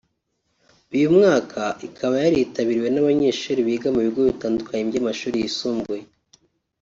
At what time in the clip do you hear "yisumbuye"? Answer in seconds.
5.39-6.03